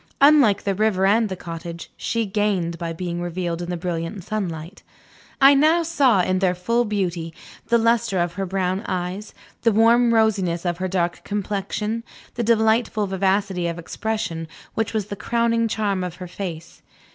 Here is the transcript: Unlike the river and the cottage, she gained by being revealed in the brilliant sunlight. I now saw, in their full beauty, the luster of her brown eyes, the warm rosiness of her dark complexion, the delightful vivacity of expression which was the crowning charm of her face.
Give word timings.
Unlike 0.19 0.63
the 0.63 0.73
river 0.73 1.05
and 1.05 1.29
the 1.29 1.35
cottage, 1.35 1.91
she 1.95 2.25
gained 2.25 2.79
by 2.79 2.91
being 2.91 3.21
revealed 3.21 3.61
in 3.61 3.69
the 3.69 3.77
brilliant 3.77 4.23
sunlight. 4.23 4.81
I 5.39 5.53
now 5.53 5.83
saw, 5.83 6.21
in 6.21 6.39
their 6.39 6.55
full 6.55 6.85
beauty, 6.85 7.35
the 7.67 7.77
luster 7.77 8.17
of 8.17 8.33
her 8.33 8.47
brown 8.47 8.81
eyes, 8.87 9.35
the 9.61 9.71
warm 9.71 10.11
rosiness 10.11 10.65
of 10.65 10.79
her 10.79 10.87
dark 10.87 11.23
complexion, 11.23 12.03
the 12.33 12.41
delightful 12.41 13.05
vivacity 13.05 13.67
of 13.67 13.77
expression 13.77 14.47
which 14.73 14.91
was 14.91 15.05
the 15.05 15.15
crowning 15.15 15.67
charm 15.67 16.03
of 16.03 16.15
her 16.15 16.27
face. 16.27 16.81